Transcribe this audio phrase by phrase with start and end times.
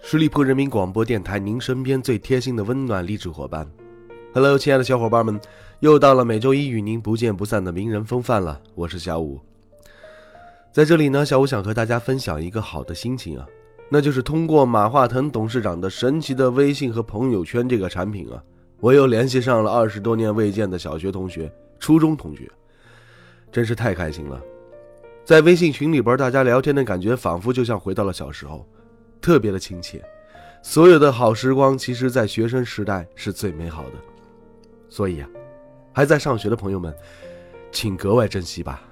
[0.00, 3.68] 十里铺人民广播电台，您身边最贴心的温暖励志伙伴。
[4.32, 5.38] Hello，亲爱的小伙伴们，
[5.80, 8.58] 又到了每周一与您不见不散的名人风范了。
[8.74, 9.38] 我是小五，
[10.72, 13.46] 在这里呢，小五想和大家分享一个好的心情啊，
[13.90, 18.42] 那就是通过马化腾董事长的神奇的微信和朋友圈这个产品啊，
[18.80, 22.50] 我又联系上了二十多年未见的小学同学、初中同学，
[23.52, 24.40] 真是太开心了。
[25.24, 28.66] 在微信群里边，大家聊天的感觉仿佛就像回到了小时候。
[29.20, 30.02] 特别的亲切，
[30.62, 33.92] 所有的好时光，其实，在学生时代是最美好的。
[34.88, 35.28] 所以啊，
[35.92, 36.94] 还在上学的朋友们，
[37.70, 38.82] 请格外珍惜吧。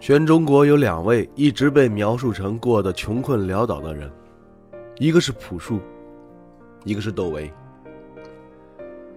[0.00, 4.08] 全中国有两位一直被描述成过得穷困潦倒的人，
[4.98, 5.80] 一个是朴树，
[6.84, 7.52] 一个是窦唯。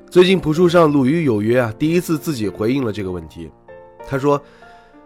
[0.10, 3.48] 最近朴树上《鲁豫有约》啊，第一次自己回应了这个问题。
[4.08, 4.42] 他说：“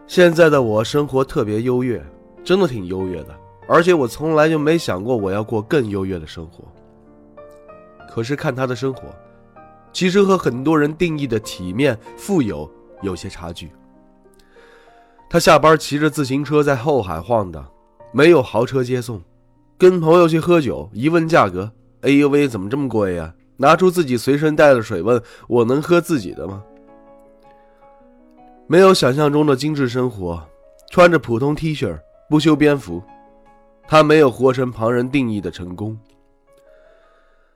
[0.08, 2.02] 现在的我生活特别优越，
[2.42, 3.38] 真的挺优越的，
[3.68, 6.64] 而且我从来就没想过我要过更优越的生活。
[8.10, 9.14] 可是看他的生活，
[9.92, 13.70] 其实和很多人定义的体面、富有有些差距。
[15.30, 17.70] 他下班骑着自行车在后海晃荡，
[18.14, 19.22] 没有豪车接送，
[19.78, 21.70] 跟朋友去喝酒，一问价格，
[22.04, 26.64] 哎呦喂，怎么这么贵呀？”拿出自己随身带的水，问我能喝自己的吗？
[28.68, 30.42] 没有想象中的精致生活，
[30.90, 31.98] 穿着普通 T 恤，
[32.30, 33.04] 不修边幅，
[33.88, 35.98] 他没有活成旁人定义的成功。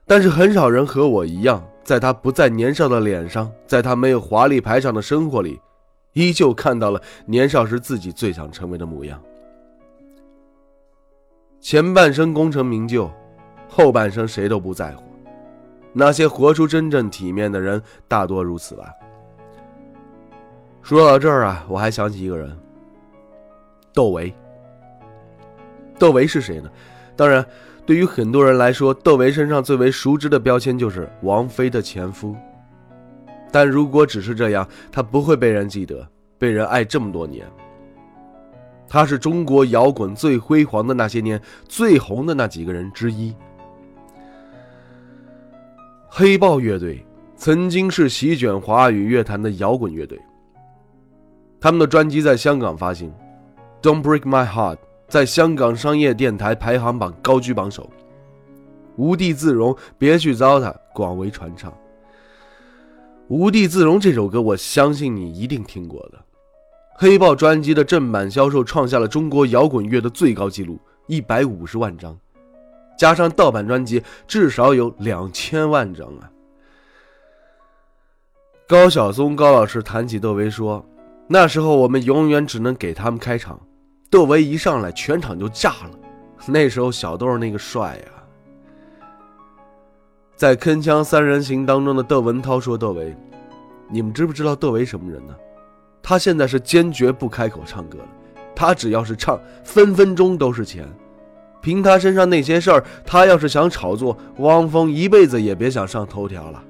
[0.06, 5.60] 但是很少人和我一样，在他不再年少的脸上，在他没有华丽排场的生活里，
[6.12, 9.20] 依旧看到了年少时自己最想成为的模样。
[11.60, 13.10] 前半生功成名就，
[13.68, 15.07] 后半生谁都不在乎。
[15.92, 18.92] 那些活出真正体面的人，大多如此吧。
[20.82, 22.56] 说到这儿啊，我还想起一个人，
[23.92, 24.32] 窦唯。
[25.98, 26.70] 窦唯是谁呢？
[27.16, 27.44] 当然，
[27.84, 32.34] 对于很多人来说，窦唯身上最为熟知的标签就是王菲的前夫。
[33.50, 36.06] 但如果只是这样，他不会被人记得，
[36.38, 37.46] 被人爱这么多年。
[38.86, 43.34] 他是中国摇滚最辉煌的那些年最红的那几个人之一。
[46.20, 47.00] 黑豹乐队
[47.36, 50.20] 曾经是席卷华语乐坛的摇滚乐队。
[51.60, 53.08] 他们的专辑在香港发行，
[53.86, 54.74] 《Don't Break My Heart》
[55.06, 57.84] 在香港商业电台排行榜高居榜首，
[58.96, 61.70] 《无地自容》别去糟蹋广为传唱。
[63.28, 66.18] 《无地自容》这首歌，我相信你一定听过的。
[66.96, 72.18] 黑豹专辑的正版销售创下了中国摇滚乐的最高纪录，一百五十万张。
[72.98, 76.28] 加上盗版专辑，至少有两千万张啊！
[78.66, 80.84] 高晓松高老师谈起窦唯说
[81.28, 83.58] ：“那时候我们永远只能给他们开场，
[84.10, 85.90] 窦唯一上来，全场就炸了。
[86.48, 88.12] 那时候小豆那个帅呀！”
[90.34, 93.16] 在《铿锵三人行》当中的窦文涛说：“窦唯，
[93.88, 95.34] 你们知不知道窦唯什么人呢？
[96.02, 98.08] 他现在是坚决不开口唱歌了，
[98.56, 100.84] 他只要是唱，分分钟都是钱。”
[101.60, 106.62] 凭他身上那些事儿，他要是想炒作，汪峰一辈子也别想上头条了。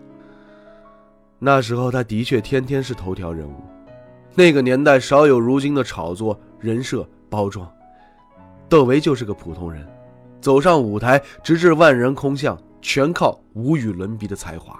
[1.39, 3.63] 那时候他的确天天是头条人物，
[4.35, 7.71] 那个年代少有如今的炒作、人设、包装。
[8.69, 9.87] 窦唯就是个普通人，
[10.41, 14.79] 走上舞台直至万人空巷，全靠无与伦比的才华。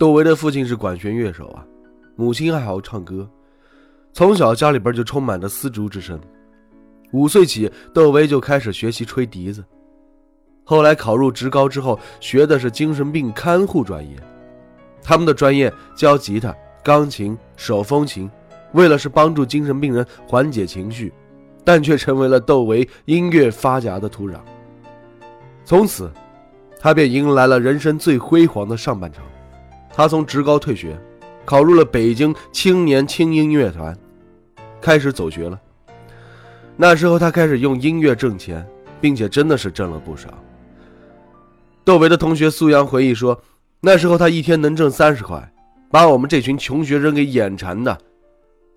[0.00, 1.62] 窦唯的父亲是管弦乐手啊，
[2.16, 3.28] 母亲爱好唱歌，
[4.14, 6.18] 从小家里边就充满着丝竹之声。
[7.12, 9.62] 五岁起，窦唯就开始学习吹笛子，
[10.64, 14.16] 后来考入职高之后，学的是精神病看护专业。
[15.02, 18.30] 他们的专业教吉他、钢琴、手风琴，
[18.72, 21.12] 为了是帮助精神病人缓解情绪，
[21.62, 24.36] 但却成为了窦唯音乐发芽的土壤。
[25.62, 26.10] 从此，
[26.78, 29.22] 他便迎来了人生最辉煌的上半场。
[29.92, 30.98] 他从职高退学，
[31.44, 33.96] 考入了北京青年轻音乐团，
[34.80, 35.60] 开始走学了。
[36.76, 38.66] 那时候他开始用音乐挣钱，
[39.00, 40.28] 并且真的是挣了不少。
[41.84, 43.38] 窦唯的同学苏阳回忆说，
[43.80, 45.52] 那时候他一天能挣三十块，
[45.90, 47.98] 把我们这群穷学生给眼馋的。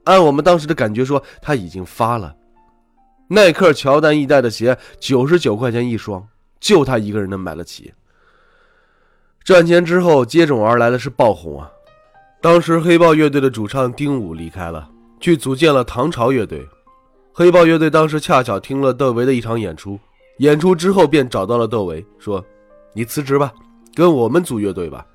[0.05, 2.35] 按我们当时的感觉说，他已经发了。
[3.29, 6.27] 耐克、乔丹一代的鞋九十九块钱一双，
[6.59, 7.93] 就他一个人能买得起。
[9.43, 11.69] 赚钱之后，接踵而来的是爆红啊！
[12.41, 16.65] 当时黑豹乐队的主唱丁武离开了，去组建了唐朝乐队。
[17.33, 19.99] 黑豹乐队当时恰巧听了窦唯的一场演出，
[20.37, 22.43] 演出之后便找到了窦唯，说
[22.95, 23.51] ：“你辞职吧，
[23.93, 25.05] 跟我们组乐队吧。”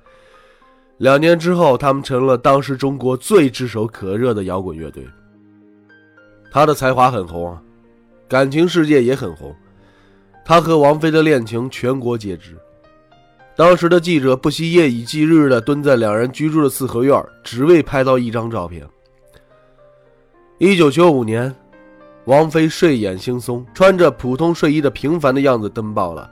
[0.97, 5.07] 两年之后，他们成了当时中国最炙手可热的摇滚乐队。
[6.51, 7.59] 他的才华很红啊，
[8.27, 9.55] 感情世界也很红，
[10.45, 12.55] 他和王菲的恋情全国皆知。
[13.59, 18.87] 当时的记者不惜夜以继日地蹲在两人居住的四合院，只为拍到一张照片。
[20.59, 21.53] 一九九五年，
[22.23, 26.31] 王菲睡眼惺忪，穿着普通睡衣的平凡的样子登报了。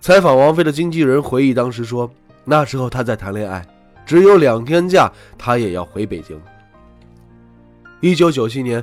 [0.00, 2.08] 采访王菲的经纪人回忆当时说
[2.46, 3.66] ：“那时候她在谈恋爱，
[4.06, 6.40] 只有两天假，她也要回北京。”
[8.00, 8.80] 一九九七年，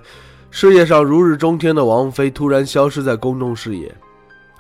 [0.51, 3.96] 事业上如日中天的王菲突然消失在公众视野。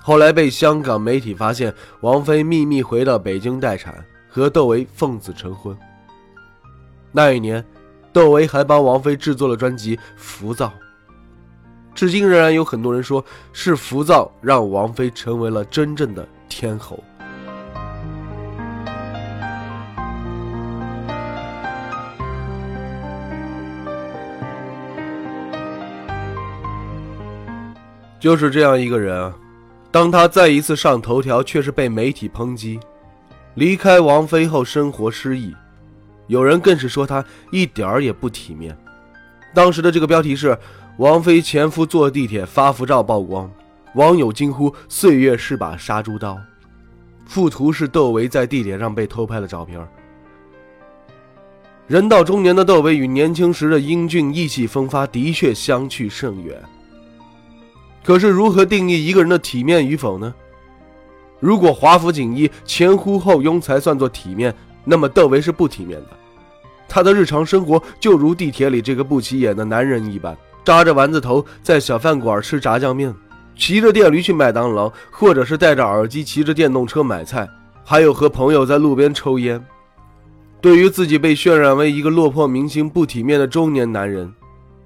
[0.05, 5.75] 后来被香港媒体发现，王菲秘密回到北京待产，和窦唯奉子成婚。
[7.11, 7.65] 那一年，
[8.13, 10.67] 窦唯还帮王菲制作了专辑《浮躁》。
[11.95, 17.03] 至今仍然有很多人说是《浮躁》让王菲成为了真正的天后。
[28.19, 29.35] 就是这样一个人啊。
[29.95, 32.77] 当他再一次上头条，却是被媒体抨击。
[33.53, 35.55] 离开王菲后，生活失意，
[36.27, 38.77] 有人更是说他一点儿也不体面。
[39.53, 40.59] 当时的这个标题是
[40.99, 43.49] “王菲前夫坐地铁发福照曝光”，
[43.95, 46.37] 网友惊呼“岁月是把杀猪刀”。
[47.25, 49.79] 附图是窦唯在地铁上被偷拍的照片。
[51.87, 56.61] 人到中年的窦唯与年轻时的英俊意气风发的确相去甚远。
[58.05, 60.31] 可是，如何定义一个人的体面与否呢？
[61.39, 64.53] 如果华服锦衣、前呼后拥才算作体面，
[64.83, 66.09] 那么窦唯是不体面的。
[66.87, 73.11] 他的日常生活就如地铁里这个不起眼的男人一般，扎着丸子头，在小饭馆吃炸酱面，
[73.57, 77.49] 骑着电驴去麦当劳，或者是戴着耳机骑着电动车买菜，
[77.83, 79.59] 还有和朋友在路边抽烟。
[80.61, 84.31] 对于自己被渲染为一个落魄明星、不体面的中年男人，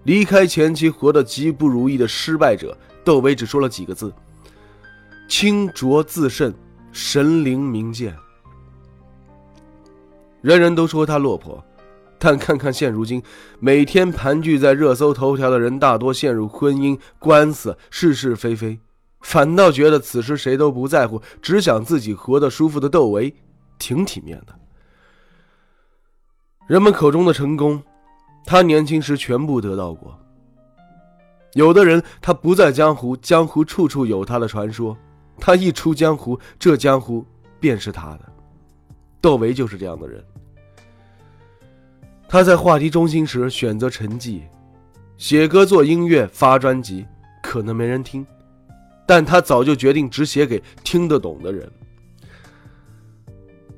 [0.04, 2.78] 离开前妻、活得极不如意的失败者。
[3.10, 4.14] 窦唯只说了几个字
[5.28, 6.54] ：“清浊自慎，
[6.92, 8.16] 神灵明鉴。”
[10.42, 11.66] 人人都说他落魄，
[12.20, 13.20] 但看看现如今，
[13.60, 18.80] 每天盘踞在热搜头条的人，大多陷入婚姻、官司、是是非非，
[19.22, 23.34] 反倒觉得此时谁都不在乎，只想自己活得舒服的窦唯，
[23.80, 24.54] 挺体面的。
[26.68, 27.82] 人们口中的成功，
[28.46, 30.16] 他年轻时全部得到过。
[31.54, 34.96] 有的人他不在江湖，江湖处处有他的传说。
[35.42, 37.26] 他一出江湖，这江湖
[37.60, 38.22] 便是他的。
[39.22, 40.24] 窦唯就是这样的人。
[42.28, 44.42] 他在话题中心时选择沉寂，
[45.18, 47.06] 写歌、做音乐、发专辑，
[47.42, 48.26] 可能没人听，
[49.08, 51.72] 但他早就决定只写给听得懂的人。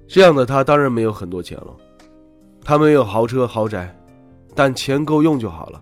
[0.07, 1.73] 这样的他当然没有很多钱了，
[2.63, 3.95] 他没有豪车豪宅，
[4.53, 5.81] 但钱够用就好了。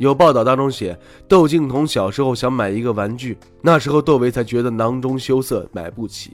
[0.00, 6.32] 有报道当中写，窦靖童小时候想买一个玩具，那时候窦唯才觉得囊中羞涩，买不起。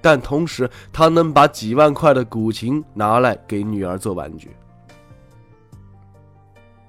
[0.00, 4.50] 但同时，他能把几万块的古琴拿来给女儿做玩具。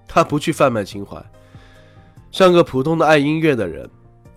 [0.07, 1.23] 他不去贩卖情怀，
[2.31, 3.87] 像个普通的爱音乐的人，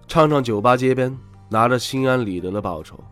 [0.07, 1.19] 唱唱酒吧街边，
[1.49, 3.03] 拿着心安理得的报酬。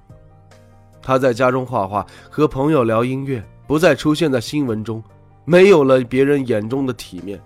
[1.01, 5.03] 他在家中画画，和朋友聊音乐，不再出现在新闻中，
[5.47, 7.41] 没有了别人眼中的体面。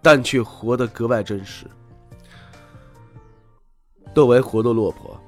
[0.00, 1.66] 但却活得格外真实。
[4.14, 5.18] 窦唯活得落魄，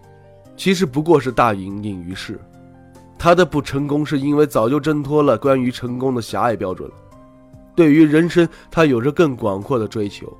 [0.57, 2.41] 其实不过是大隐隐于市。
[3.19, 6.91] 他的不成功是因为早就挣脱了关于成功的狭隘标准。
[7.75, 10.35] 对于人生，他有着更广阔的追求。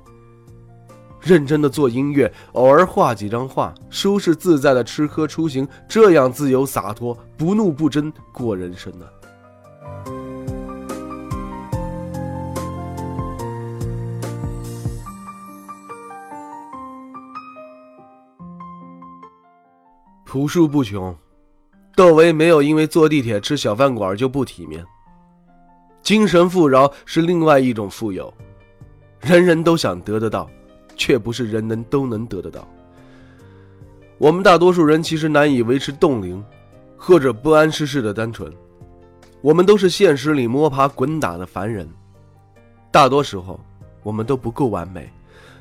[1.21, 9.05] 认真的做音乐，偶尔画几张画，舒适自在的吃喝出行，这样自由洒脱，不怒不争过人生呢。
[20.31, 21.13] 朴树不穷，
[21.93, 24.81] 窦唯没有因为坐地铁吃小饭馆就不体面。
[26.01, 28.33] 精神富饶是另外一种富有，
[29.19, 30.49] 人人都想得得到，
[30.95, 32.65] 却不是人人都能得得到。
[34.17, 36.41] 我们大多数人其实难以维持冻龄，
[36.95, 38.49] 或者不谙世事的单纯。
[39.41, 41.85] 我们都是现实里摸爬滚打的凡人，
[42.89, 43.59] 大多时候
[44.01, 45.11] 我们都不够完美，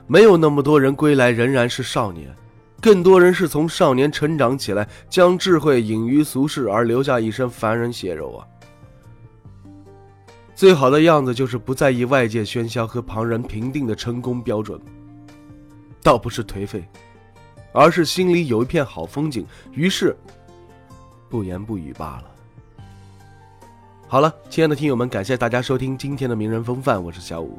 [0.07, 2.33] 没有那么多人归来仍然是少年，
[2.81, 8.47] 更多人是从少年成长起来，将智慧隐于俗世而留下一身凡人血肉啊。
[10.55, 14.81] 最好的样子就是不在意外界喧嚣和旁人评定的成功标准，
[16.03, 16.87] 倒不是颓废，
[17.73, 20.17] 而是心里有一片好风景，于是
[21.29, 22.25] 不言不语罢了。
[24.07, 27.59] 好了，亲爱的听友们，感谢大家收听今天的名人风范，我是小五，